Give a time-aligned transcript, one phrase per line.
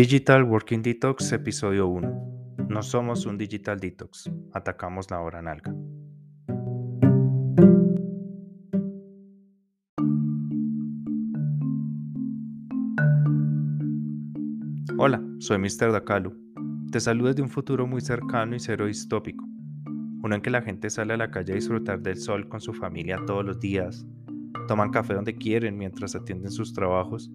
[0.00, 2.66] Digital Working Detox, episodio 1.
[2.68, 5.74] No somos un Digital Detox, atacamos la hora nalga.
[14.98, 15.90] Hola, soy Mr.
[15.90, 16.32] Dakalu.
[16.92, 19.44] Te saludo desde un futuro muy cercano y cero distópico.
[20.22, 22.72] Uno en que la gente sale a la calle a disfrutar del sol con su
[22.72, 24.06] familia todos los días,
[24.68, 27.32] toman café donde quieren mientras atienden sus trabajos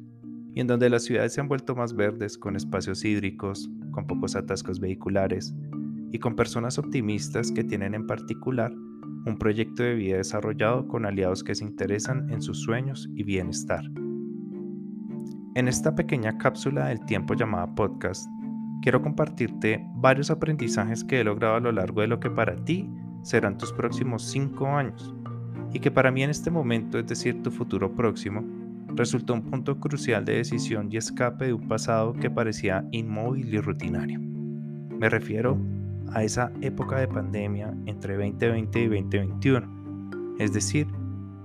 [0.55, 4.35] y en donde las ciudades se han vuelto más verdes con espacios hídricos, con pocos
[4.35, 5.53] atascos vehiculares
[6.11, 8.71] y con personas optimistas que tienen en particular
[9.25, 13.84] un proyecto de vida desarrollado con aliados que se interesan en sus sueños y bienestar.
[15.55, 18.27] En esta pequeña cápsula del tiempo llamada podcast,
[18.81, 22.89] quiero compartirte varios aprendizajes que he logrado a lo largo de lo que para ti
[23.22, 25.16] serán tus próximos cinco años
[25.72, 28.44] y que para mí en este momento, es decir, tu futuro próximo,
[28.95, 33.59] resultó un punto crucial de decisión y escape de un pasado que parecía inmóvil y
[33.59, 34.19] rutinario.
[34.19, 35.58] Me refiero
[36.13, 40.88] a esa época de pandemia entre 2020 y 2021, es decir,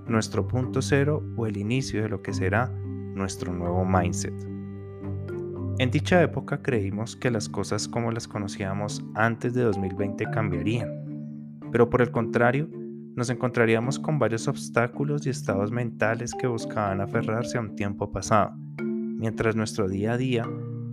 [0.07, 2.71] nuestro punto cero o el inicio de lo que será
[3.15, 4.33] nuestro nuevo mindset.
[5.79, 10.89] En dicha época creímos que las cosas como las conocíamos antes de 2020 cambiarían,
[11.71, 12.69] pero por el contrario,
[13.19, 18.53] nos encontraríamos con varios obstáculos y estados mentales que buscaban aferrarse a un tiempo pasado,
[18.77, 20.45] mientras nuestro día a día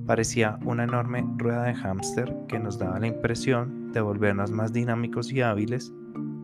[0.07, 5.33] parecía una enorme rueda de hámster que nos daba la impresión de volvernos más dinámicos
[5.33, 5.93] y hábiles,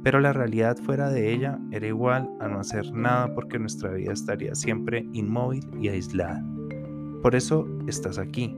[0.05, 4.13] pero la realidad fuera de ella era igual a no hacer nada porque nuestra vida
[4.13, 6.45] estaría siempre inmóvil y aislada.
[7.23, 8.57] Por eso estás aquí,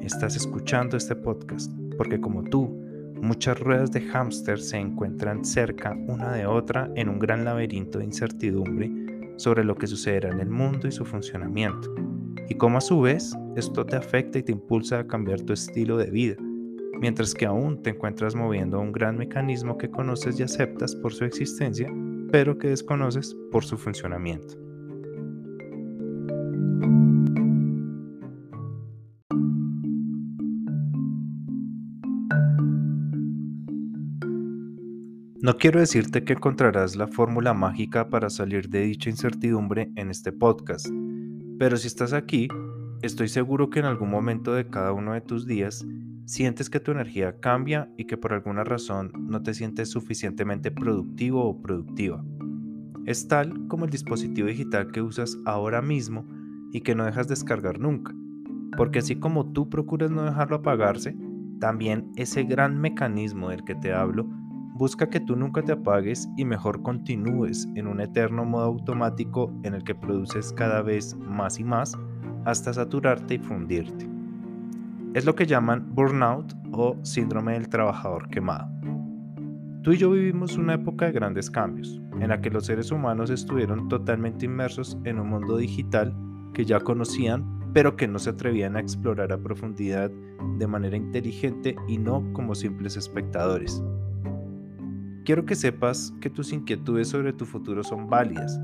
[0.00, 2.83] estás escuchando este podcast, porque como tú,
[3.24, 8.04] Muchas ruedas de hámster se encuentran cerca una de otra en un gran laberinto de
[8.04, 8.92] incertidumbre
[9.38, 11.90] sobre lo que sucederá en el mundo y su funcionamiento,
[12.50, 15.96] y cómo a su vez esto te afecta y te impulsa a cambiar tu estilo
[15.96, 16.36] de vida,
[17.00, 21.24] mientras que aún te encuentras moviendo un gran mecanismo que conoces y aceptas por su
[21.24, 21.90] existencia,
[22.30, 24.63] pero que desconoces por su funcionamiento.
[35.44, 40.32] No quiero decirte que encontrarás la fórmula mágica para salir de dicha incertidumbre en este
[40.32, 40.88] podcast,
[41.58, 42.48] pero si estás aquí,
[43.02, 45.84] estoy seguro que en algún momento de cada uno de tus días
[46.24, 51.44] sientes que tu energía cambia y que por alguna razón no te sientes suficientemente productivo
[51.44, 52.24] o productiva.
[53.04, 56.26] Es tal como el dispositivo digital que usas ahora mismo
[56.72, 58.14] y que no dejas descargar nunca,
[58.78, 61.14] porque así como tú procuras no dejarlo apagarse,
[61.60, 64.26] también ese gran mecanismo del que te hablo
[64.76, 69.72] Busca que tú nunca te apagues y mejor continúes en un eterno modo automático en
[69.72, 71.96] el que produces cada vez más y más
[72.44, 74.08] hasta saturarte y fundirte.
[75.14, 78.68] Es lo que llaman burnout o síndrome del trabajador quemado.
[79.82, 83.30] Tú y yo vivimos una época de grandes cambios, en la que los seres humanos
[83.30, 86.12] estuvieron totalmente inmersos en un mundo digital
[86.52, 90.10] que ya conocían, pero que no se atrevían a explorar a profundidad
[90.58, 93.80] de manera inteligente y no como simples espectadores.
[95.24, 98.60] Quiero que sepas que tus inquietudes sobre tu futuro son válidas.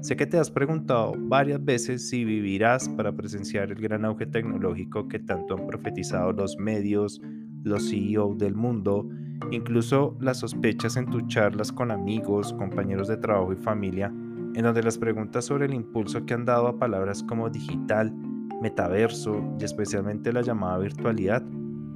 [0.00, 5.06] Sé que te has preguntado varias veces si vivirás para presenciar el gran auge tecnológico
[5.06, 7.22] que tanto han profetizado los medios,
[7.62, 9.08] los CEO del mundo,
[9.52, 14.82] incluso las sospechas en tus charlas con amigos, compañeros de trabajo y familia, en donde
[14.82, 18.12] las preguntas sobre el impulso que han dado a palabras como digital,
[18.60, 21.44] metaverso y especialmente la llamada virtualidad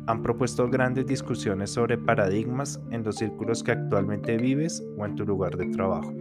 [0.06, 5.24] han propuesto grandes discusiones sobre paradigmas en los círculos que actualmente vives o en tu
[5.24, 6.12] lugar de trabajo.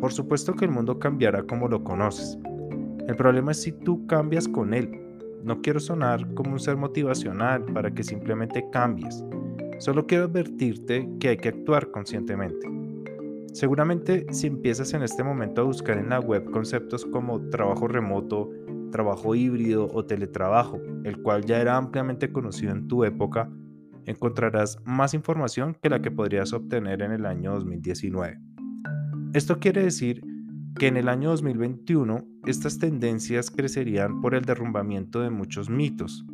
[0.00, 2.38] Por supuesto que el mundo cambiará como lo conoces.
[3.06, 4.90] El problema es si tú cambias con él.
[5.42, 9.24] No quiero sonar como un ser motivacional para que simplemente cambies.
[9.78, 12.77] Solo quiero advertirte que hay que actuar conscientemente.
[13.58, 18.48] Seguramente si empiezas en este momento a buscar en la web conceptos como trabajo remoto,
[18.92, 23.50] trabajo híbrido o teletrabajo, el cual ya era ampliamente conocido en tu época,
[24.06, 28.38] encontrarás más información que la que podrías obtener en el año 2019.
[29.32, 30.22] Esto quiere decir
[30.78, 36.24] que en el año 2021 estas tendencias crecerían por el derrumbamiento de muchos mitos,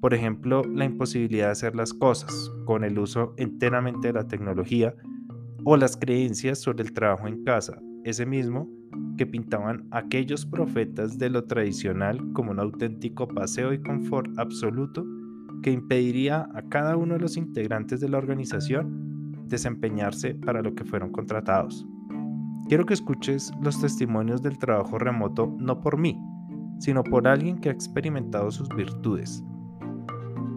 [0.00, 4.96] por ejemplo, la imposibilidad de hacer las cosas con el uso enteramente de la tecnología
[5.64, 8.68] o las creencias sobre el trabajo en casa, ese mismo
[9.16, 15.04] que pintaban aquellos profetas de lo tradicional como un auténtico paseo y confort absoluto
[15.62, 20.84] que impediría a cada uno de los integrantes de la organización desempeñarse para lo que
[20.84, 21.86] fueron contratados.
[22.68, 26.18] Quiero que escuches los testimonios del trabajo remoto no por mí,
[26.78, 29.44] sino por alguien que ha experimentado sus virtudes.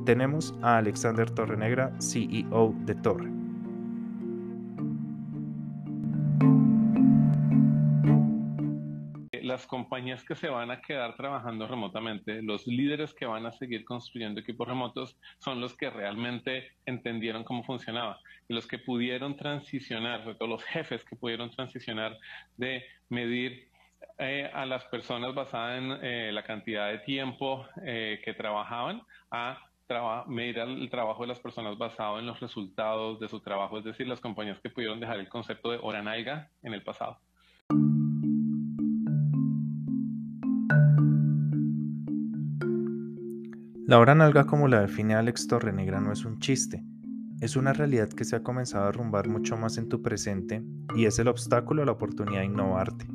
[0.06, 3.35] Tenemos a Alexander Torrenegra, CEO de Torre.
[9.56, 13.86] Las compañías que se van a quedar trabajando remotamente, los líderes que van a seguir
[13.86, 18.20] construyendo equipos remotos, son los que realmente entendieron cómo funcionaba
[18.50, 22.18] y los que pudieron transicionar, sobre los jefes que pudieron transicionar
[22.58, 23.70] de medir
[24.18, 29.58] eh, a las personas basada en eh, la cantidad de tiempo eh, que trabajaban a
[30.28, 34.06] medir el trabajo de las personas basado en los resultados de su trabajo, es decir,
[34.06, 37.20] las compañías que pudieron dejar el concepto de hora nalga en el pasado.
[43.88, 46.84] La hora nalga como la define Alex Torrenegra no es un chiste,
[47.40, 50.64] es una realidad que se ha comenzado a rumbar mucho más en tu presente
[50.96, 53.06] y es el obstáculo a la oportunidad de innovarte,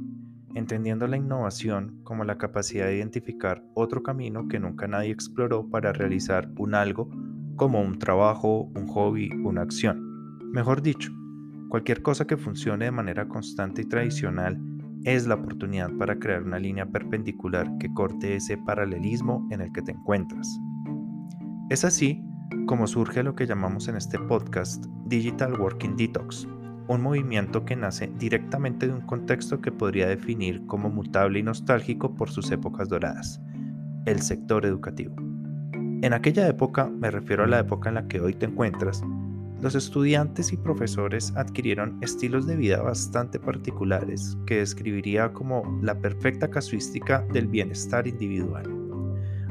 [0.54, 5.92] entendiendo la innovación como la capacidad de identificar otro camino que nunca nadie exploró para
[5.92, 7.10] realizar un algo
[7.56, 10.38] como un trabajo, un hobby, una acción.
[10.52, 11.10] Mejor dicho,
[11.68, 14.56] cualquier cosa que funcione de manera constante y tradicional
[15.04, 19.82] es la oportunidad para crear una línea perpendicular que corte ese paralelismo en el que
[19.82, 20.60] te encuentras.
[21.70, 22.22] Es así
[22.66, 26.46] como surge lo que llamamos en este podcast Digital Working Detox,
[26.88, 32.14] un movimiento que nace directamente de un contexto que podría definir como mutable y nostálgico
[32.14, 33.40] por sus épocas doradas,
[34.06, 35.14] el sector educativo.
[36.02, 39.02] En aquella época, me refiero a la época en la que hoy te encuentras,
[39.60, 46.48] los estudiantes y profesores adquirieron estilos de vida bastante particulares que describiría como la perfecta
[46.48, 48.64] casuística del bienestar individual.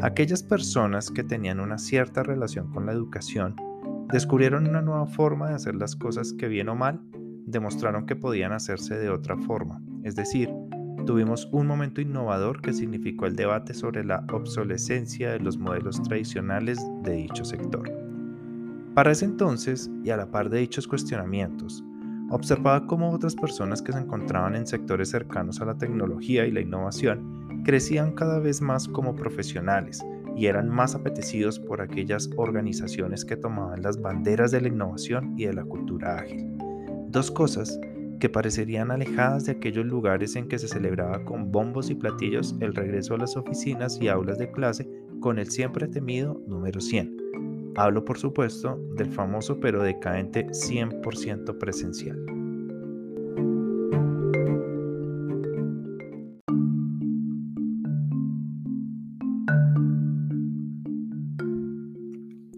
[0.02, 3.56] Aquellas personas que tenían una cierta relación con la educación
[4.12, 7.02] descubrieron una nueva forma de hacer las cosas que bien o mal
[7.46, 9.82] demostraron que podían hacerse de otra forma.
[10.04, 10.50] Es decir,
[11.06, 16.80] tuvimos un momento innovador que significó el debate sobre la obsolescencia de los modelos tradicionales
[17.04, 17.99] de dicho sector.
[18.96, 21.84] Para ese entonces, y a la par de dichos cuestionamientos,
[22.32, 26.62] observaba cómo otras personas que se encontraban en sectores cercanos a la tecnología y la
[26.62, 30.04] innovación crecían cada vez más como profesionales
[30.36, 35.46] y eran más apetecidos por aquellas organizaciones que tomaban las banderas de la innovación y
[35.46, 36.48] de la cultura ágil.
[37.10, 37.80] Dos cosas
[38.20, 42.76] que parecerían alejadas de aquellos lugares en que se celebraba con bombos y platillos el
[42.76, 44.90] regreso a las oficinas y aulas de clase
[45.20, 47.19] con el siempre temido número 100
[47.76, 52.18] Hablo, por supuesto, del famoso pero decadente 100% presencial.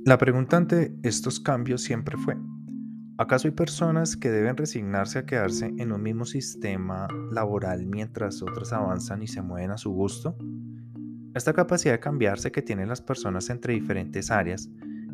[0.03, 2.35] La pregunta ante estos cambios siempre fue,
[3.17, 8.73] ¿acaso hay personas que deben resignarse a quedarse en un mismo sistema laboral mientras otras
[8.73, 10.35] avanzan y se mueven a su gusto?
[11.33, 14.69] Esta capacidad de cambiarse que tienen las personas entre diferentes áreas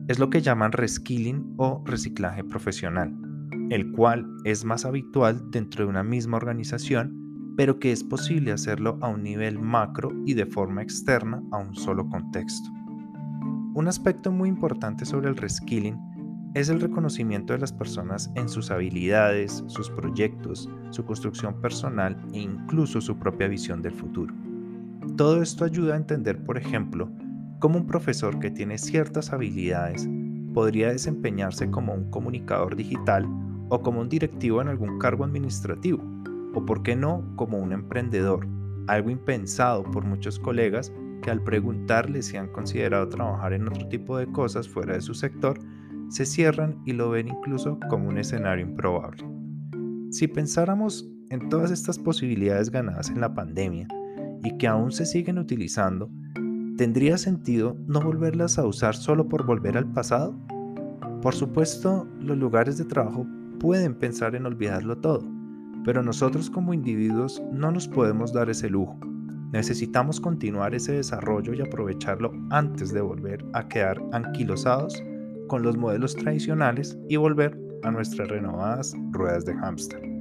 [0.07, 3.13] es lo que llaman reskilling o reciclaje profesional,
[3.69, 8.97] el cual es más habitual dentro de una misma organización, pero que es posible hacerlo
[9.01, 12.69] a un nivel macro y de forma externa a un solo contexto.
[13.73, 15.97] Un aspecto muy importante sobre el reskilling
[16.53, 22.39] es el reconocimiento de las personas en sus habilidades, sus proyectos, su construcción personal e
[22.39, 24.33] incluso su propia visión del futuro.
[25.17, 27.11] Todo esto ayuda a entender, por ejemplo,
[27.59, 30.07] cómo un profesor que tiene ciertas habilidades
[30.53, 33.27] podría desempeñarse como un comunicador digital
[33.69, 36.01] o como un directivo en algún cargo administrativo,
[36.53, 38.47] o por qué no como un emprendedor,
[38.87, 44.17] algo impensado por muchos colegas que al preguntarle si han considerado trabajar en otro tipo
[44.17, 45.59] de cosas fuera de su sector,
[46.09, 49.23] se cierran y lo ven incluso como un escenario improbable.
[50.09, 53.87] Si pensáramos en todas estas posibilidades ganadas en la pandemia
[54.43, 56.09] y que aún se siguen utilizando,
[56.77, 60.35] ¿tendría sentido no volverlas a usar solo por volver al pasado?
[61.21, 63.25] Por supuesto, los lugares de trabajo
[63.59, 65.27] pueden pensar en olvidarlo todo,
[65.83, 68.97] pero nosotros como individuos no nos podemos dar ese lujo.
[69.51, 75.01] Necesitamos continuar ese desarrollo y aprovecharlo antes de volver a quedar anquilosados
[75.47, 80.16] con los modelos tradicionales y volver a nuestras renovadas ruedas de hámster.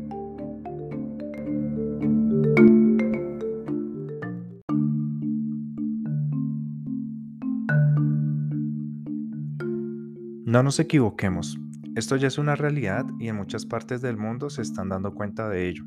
[10.57, 11.61] No nos equivoquemos,
[11.97, 15.51] esto ya es una realidad y en muchas partes del mundo se están dando cuenta
[15.51, 15.85] de ello.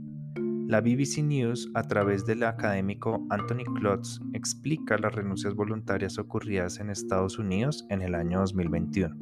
[0.67, 6.91] La BBC News, a través del académico Anthony Klotz, explica las renuncias voluntarias ocurridas en
[6.91, 9.15] Estados Unidos en el año 2021.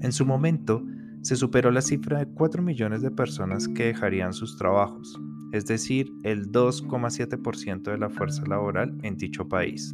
[0.00, 0.86] En su momento,
[1.22, 5.20] se superó la cifra de 4 millones de personas que dejarían sus trabajos.
[5.50, 9.92] es decir, el 2,7% de la fuerza laboral en dicho país.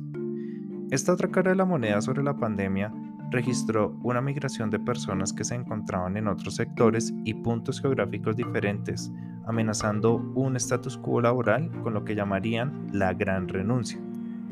[0.91, 2.93] Esta otra cara de la moneda sobre la pandemia
[3.31, 9.13] registró una migración de personas que se encontraban en otros sectores y puntos geográficos diferentes,
[9.47, 13.99] amenazando un status quo laboral con lo que llamarían la gran renuncia,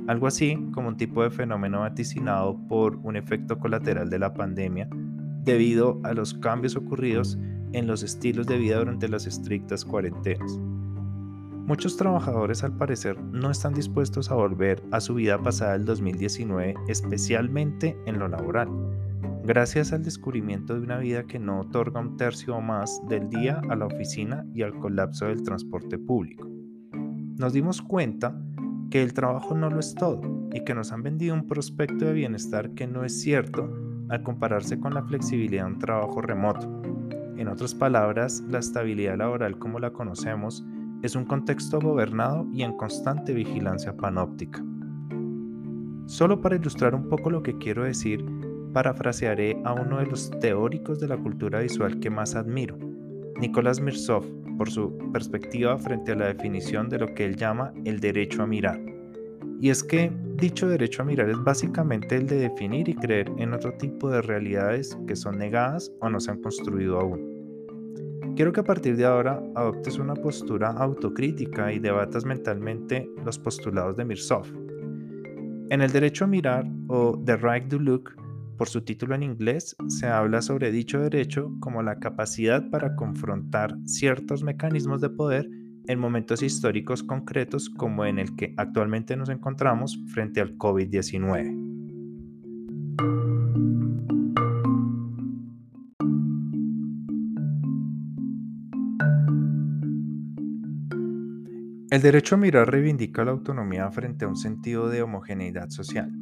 [0.07, 4.89] algo así como un tipo de fenómeno vaticinado por un efecto colateral de la pandemia
[5.43, 7.39] debido a los cambios ocurridos
[7.73, 10.59] en los estilos de vida durante las estrictas cuarentenas.
[11.67, 16.77] Muchos trabajadores al parecer no están dispuestos a volver a su vida pasada del 2019,
[16.87, 18.69] especialmente en lo laboral,
[19.43, 23.61] gracias al descubrimiento de una vida que no otorga un tercio o más del día
[23.69, 26.49] a la oficina y al colapso del transporte público.
[27.37, 28.41] Nos dimos cuenta
[28.89, 30.21] que el trabajo no lo es todo
[30.53, 33.69] y que nos han vendido un prospecto de bienestar que no es cierto
[34.09, 36.81] al compararse con la flexibilidad de un trabajo remoto.
[37.37, 40.65] En otras palabras, la estabilidad laboral como la conocemos
[41.03, 44.65] es un contexto gobernado y en constante vigilancia panóptica.
[46.07, 48.25] Solo para ilustrar un poco lo que quiero decir,
[48.73, 52.79] parafrasearé a uno de los teóricos de la cultura visual que más admiro,
[53.41, 54.25] Nicolás Mirsov,
[54.57, 58.47] por su perspectiva frente a la definición de lo que él llama el derecho a
[58.47, 58.81] mirar.
[59.61, 63.55] Y es que dicho derecho a mirar es básicamente el de definir y creer en
[63.55, 67.36] otro tipo de realidades que son negadas o no se han construido aún.
[68.37, 73.97] Quiero que a partir de ahora adoptes una postura autocrítica y debatas mentalmente los postulados
[73.97, 74.45] de Mirsov.
[75.71, 78.15] En el derecho a mirar o The Right to Look,
[78.59, 83.75] por su título en inglés, se habla sobre dicho derecho como la capacidad para confrontar
[83.87, 85.49] ciertos mecanismos de poder
[85.87, 91.76] en momentos históricos concretos como en el que actualmente nos encontramos frente al COVID-19.
[101.97, 106.13] El derecho a mirar reivindica la autonomía frente a un sentido de homogeneidad social.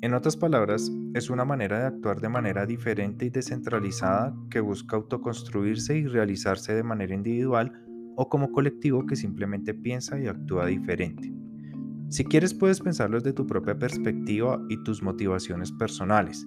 [0.00, 4.96] En otras palabras, es una manera de actuar de manera diferente y descentralizada que busca
[4.96, 7.72] autoconstruirse y realizarse de manera individual
[8.16, 11.30] o como colectivo que simplemente piensa y actúa diferente.
[12.08, 16.46] Si quieres puedes pensarlo desde tu propia perspectiva y tus motivaciones personales,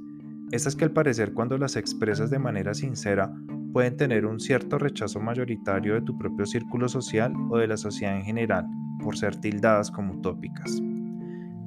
[0.52, 3.32] esas que al parecer cuando las expresas de manera sincera
[3.76, 8.16] pueden tener un cierto rechazo mayoritario de tu propio círculo social o de la sociedad
[8.16, 8.66] en general,
[9.04, 10.82] por ser tildadas como utópicas.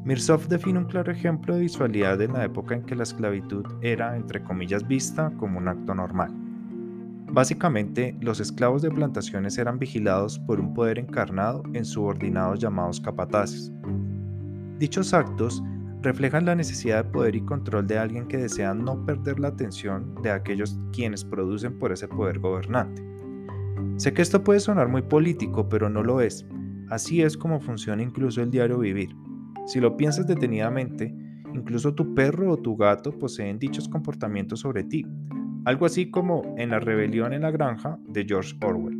[0.04, 4.16] Mirsov define un claro ejemplo de visualidad en la época en que la esclavitud era,
[4.16, 6.30] entre comillas, vista como un acto normal.
[7.30, 13.70] Básicamente, los esclavos de plantaciones eran vigilados por un poder encarnado en subordinados llamados capataces.
[14.78, 15.62] Dichos actos
[16.02, 20.14] reflejan la necesidad de poder y control de alguien que desea no perder la atención
[20.22, 23.02] de aquellos quienes producen por ese poder gobernante.
[23.96, 26.46] Sé que esto puede sonar muy político, pero no lo es.
[26.88, 29.14] Así es como funciona incluso el diario vivir.
[29.66, 31.14] Si lo piensas detenidamente,
[31.52, 35.04] incluso tu perro o tu gato poseen dichos comportamientos sobre ti,
[35.64, 38.98] algo así como en la rebelión en la granja de George Orwell.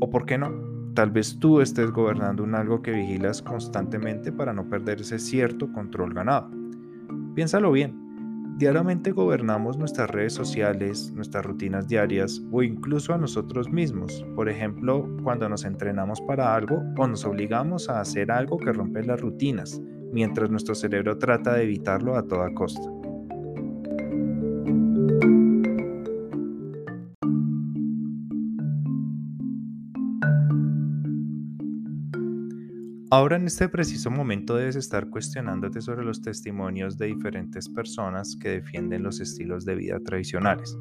[0.00, 0.65] ¿O por qué no?
[0.96, 5.70] Tal vez tú estés gobernando un algo que vigilas constantemente para no perder ese cierto
[5.70, 6.50] control ganado.
[7.34, 8.56] Piénsalo bien.
[8.56, 14.24] Diariamente gobernamos nuestras redes sociales, nuestras rutinas diarias o incluso a nosotros mismos.
[14.34, 19.04] Por ejemplo, cuando nos entrenamos para algo o nos obligamos a hacer algo que rompe
[19.04, 19.78] las rutinas,
[20.14, 22.95] mientras nuestro cerebro trata de evitarlo a toda costa.
[33.16, 38.50] Ahora en este preciso momento debes estar cuestionándote sobre los testimonios de diferentes personas que
[38.50, 40.76] defienden los estilos de vida tradicionales.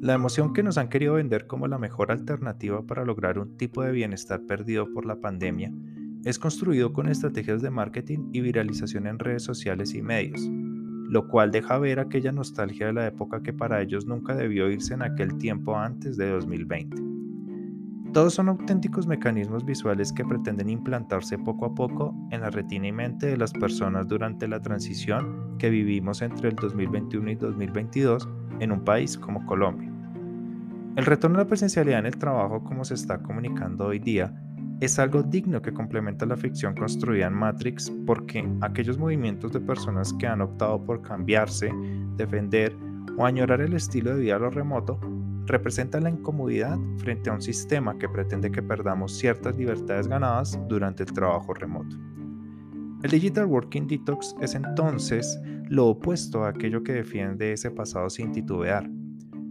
[0.00, 3.82] La emoción que nos han querido vender como la mejor alternativa para lograr un tipo
[3.82, 5.70] de bienestar perdido por la pandemia
[6.24, 10.40] es construido con estrategias de marketing y viralización en redes sociales y medios,
[11.10, 14.94] lo cual deja ver aquella nostalgia de la época que para ellos nunca debió irse
[14.94, 17.11] en aquel tiempo antes de 2020.
[18.12, 22.92] Todos son auténticos mecanismos visuales que pretenden implantarse poco a poco en la retina y
[22.92, 28.28] mente de las personas durante la transición que vivimos entre el 2021 y 2022
[28.60, 29.90] en un país como Colombia.
[30.96, 34.30] El retorno a la presencialidad en el trabajo como se está comunicando hoy día
[34.80, 40.12] es algo digno que complementa la ficción construida en Matrix porque aquellos movimientos de personas
[40.12, 41.72] que han optado por cambiarse,
[42.18, 42.76] defender
[43.16, 45.00] o añorar el estilo de vida a lo remoto
[45.46, 51.02] representa la incomodidad frente a un sistema que pretende que perdamos ciertas libertades ganadas durante
[51.02, 51.96] el trabajo remoto.
[53.02, 58.30] El Digital Working Detox es entonces lo opuesto a aquello que defiende ese pasado sin
[58.32, 58.88] titubear.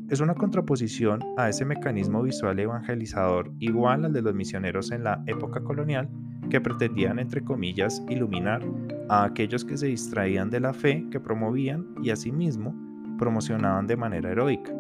[0.10, 5.24] es una contraposición a ese mecanismo visual evangelizador igual al de los misioneros en la
[5.26, 6.10] época colonial
[6.50, 8.62] que pretendían, entre comillas, iluminar
[9.10, 12.76] a aquellos que se distraían de la fe que promovían y asimismo
[13.18, 14.74] promocionaban de manera heroica,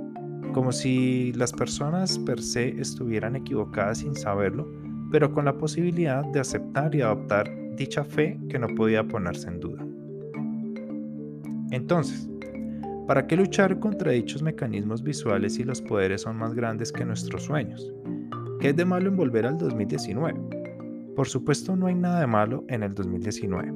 [0.53, 4.67] como si las personas per se estuvieran equivocadas sin saberlo,
[5.11, 9.59] pero con la posibilidad de aceptar y adoptar dicha fe que no podía ponerse en
[9.59, 9.85] duda.
[11.71, 12.29] Entonces,
[13.07, 17.43] ¿para qué luchar contra dichos mecanismos visuales si los poderes son más grandes que nuestros
[17.43, 17.91] sueños?
[18.59, 20.39] ¿Qué es de malo en volver al 2019?
[21.15, 23.73] Por supuesto no hay nada de malo en el 2019,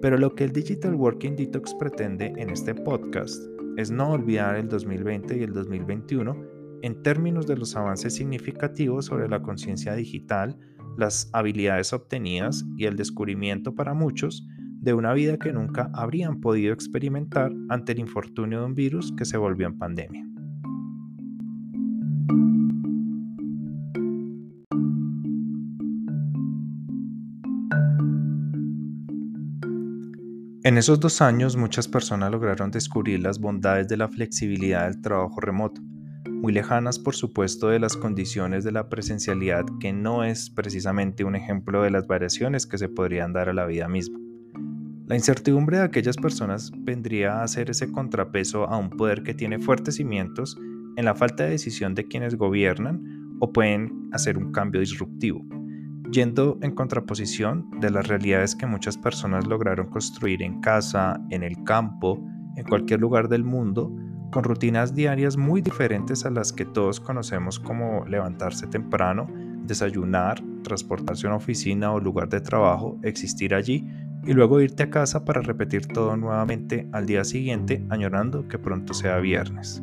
[0.00, 4.68] pero lo que el Digital Working Detox pretende en este podcast es no olvidar el
[4.68, 6.36] 2020 y el 2021
[6.82, 10.58] en términos de los avances significativos sobre la conciencia digital,
[10.98, 14.46] las habilidades obtenidas y el descubrimiento para muchos
[14.80, 19.24] de una vida que nunca habrían podido experimentar ante el infortunio de un virus que
[19.24, 20.33] se volvió en pandemia.
[30.66, 35.38] En esos dos años muchas personas lograron descubrir las bondades de la flexibilidad del trabajo
[35.38, 35.82] remoto,
[36.26, 41.36] muy lejanas por supuesto de las condiciones de la presencialidad que no es precisamente un
[41.36, 44.18] ejemplo de las variaciones que se podrían dar a la vida misma.
[45.06, 49.58] La incertidumbre de aquellas personas vendría a ser ese contrapeso a un poder que tiene
[49.58, 50.56] fuertes cimientos
[50.96, 55.44] en la falta de decisión de quienes gobiernan o pueden hacer un cambio disruptivo,
[56.14, 61.64] yendo en contraposición de las realidades que muchas personas lograron construir en casa, en el
[61.64, 62.24] campo,
[62.56, 63.92] en cualquier lugar del mundo,
[64.30, 69.26] con rutinas diarias muy diferentes a las que todos conocemos como levantarse temprano,
[69.64, 73.86] desayunar, transportarse a una oficina o lugar de trabajo, existir allí
[74.24, 78.94] y luego irte a casa para repetir todo nuevamente al día siguiente, añorando que pronto
[78.94, 79.82] sea viernes.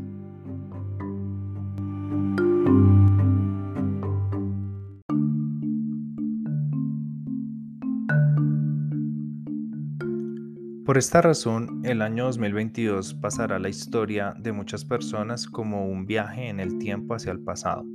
[10.91, 16.05] Por esta razón, el año 2022 pasará a la historia de muchas personas como un
[16.05, 17.85] viaje en el tiempo hacia el pasado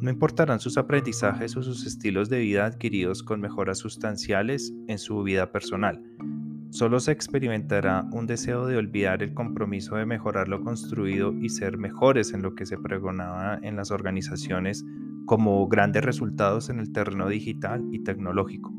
[0.00, 5.22] no importarán sus aprendizajes o sus estilos de vida adquiridos con mejoras sustanciales en su
[5.22, 6.02] vida personal.
[6.70, 11.78] Solo se experimentará un deseo de olvidar el compromiso de mejorar lo construido y ser
[11.78, 14.84] mejores en lo que se pregonaba en las organizaciones
[15.24, 18.77] como grandes resultados en el terreno digital y tecnológico.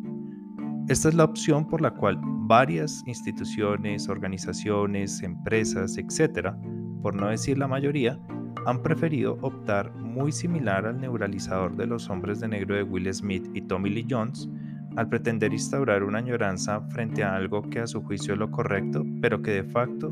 [0.89, 6.57] Esta es la opción por la cual varias instituciones, organizaciones, empresas, etcétera,
[7.03, 8.19] por no decir la mayoría,
[8.65, 13.47] han preferido optar muy similar al neuralizador de los hombres de negro de Will Smith
[13.53, 14.49] y Tommy Lee Jones,
[14.95, 19.05] al pretender instaurar una añoranza frente a algo que a su juicio es lo correcto,
[19.21, 20.11] pero que de facto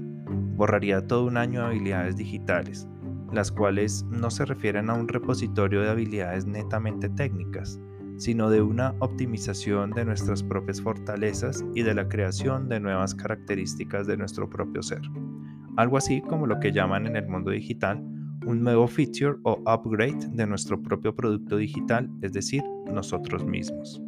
[0.56, 2.88] borraría todo un año de habilidades digitales,
[3.34, 7.80] las cuales no se refieren a un repositorio de habilidades netamente técnicas,
[8.18, 14.08] sino de una optimización de nuestras propias fortalezas y de la creación de nuevas características
[14.08, 15.02] de nuestro propio ser.
[15.78, 18.04] Algo así como lo que llaman en el mundo digital
[18.46, 24.02] un nuevo feature o upgrade de nuestro propio producto digital, es decir, nosotros mismos.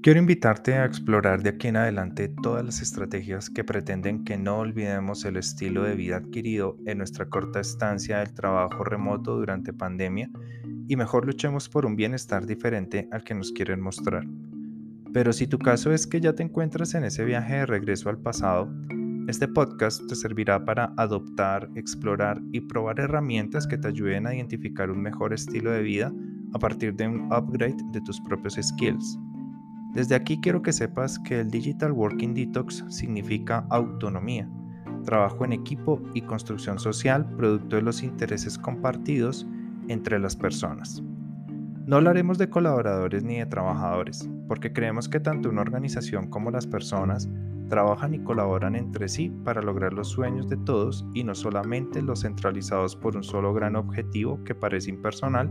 [0.00, 4.58] Quiero invitarte a explorar de aquí en adelante todas las estrategias que pretenden que no
[4.58, 10.30] olvidemos el estilo de vida adquirido en nuestra corta estancia del trabajo remoto durante pandemia
[10.86, 14.24] y mejor luchemos por un bienestar diferente al que nos quieren mostrar.
[15.12, 18.18] Pero si tu caso es que ya te encuentras en ese viaje de regreso al
[18.18, 18.72] pasado,
[19.26, 24.92] este podcast te servirá para adoptar, explorar y probar herramientas que te ayuden a identificar
[24.92, 26.12] un mejor estilo de vida
[26.54, 29.18] a partir de un upgrade de tus propios skills.
[29.94, 34.48] Desde aquí quiero que sepas que el Digital Working Detox significa autonomía,
[35.04, 39.46] trabajo en equipo y construcción social producto de los intereses compartidos
[39.88, 41.02] entre las personas.
[41.86, 46.66] No hablaremos de colaboradores ni de trabajadores, porque creemos que tanto una organización como las
[46.66, 47.26] personas
[47.70, 52.22] trabajan y colaboran entre sí para lograr los sueños de todos y no solamente los
[52.22, 55.50] centralizados por un solo gran objetivo que parece impersonal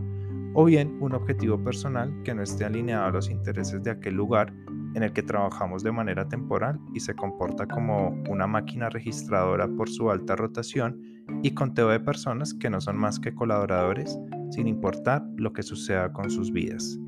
[0.54, 4.52] o bien un objetivo personal que no esté alineado a los intereses de aquel lugar
[4.94, 9.88] en el que trabajamos de manera temporal y se comporta como una máquina registradora por
[9.88, 11.00] su alta rotación
[11.42, 14.18] y conteo de personas que no son más que colaboradores
[14.50, 16.98] sin importar lo que suceda con sus vidas.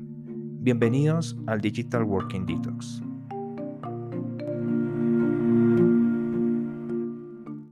[0.59, 3.01] Bienvenidos al Digital Working Detox.